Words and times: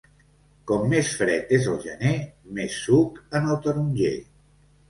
Com 0.71 0.85
més 0.93 1.11
fred 1.19 1.53
és 1.59 1.69
el 1.73 1.77
gener, 1.85 2.15
més 2.61 2.79
suc 2.87 3.23
en 3.41 3.49
el 3.53 3.63
taronger. 3.67 4.15